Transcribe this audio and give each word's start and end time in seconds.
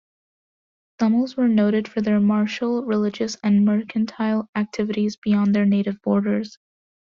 Tamils 0.97 1.37
were 1.37 1.47
noted 1.47 1.87
for 1.87 2.01
their 2.01 2.19
martial, 2.19 2.83
religious 2.83 3.37
and 3.43 3.63
mercantile 3.63 4.49
activities 4.55 5.15
beyond 5.15 5.53
their 5.53 5.67
native 5.67 6.01
borders. 6.01 6.57